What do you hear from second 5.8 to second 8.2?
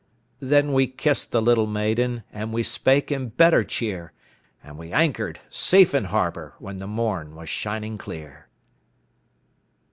in harbor When the morn was shining